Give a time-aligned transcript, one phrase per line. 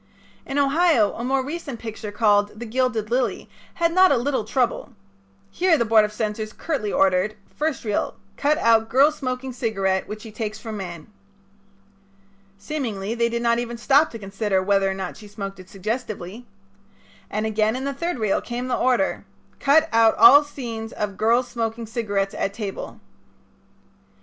[0.47, 4.93] In Ohio a more recent picture called "The Gilded Lily" had not a little trouble.
[5.51, 10.21] Here the Board of Censors curtly ordered: "First Reel Cut out girl smoking cigarette which
[10.23, 11.05] she takes from man."
[12.57, 16.47] Seemingly they did not even stop to consider whether or not she smoked it suggestively.
[17.29, 19.23] And again in the third reel came the order:
[19.59, 22.99] "Cut out all scenes of girl's smoking cigarette at table."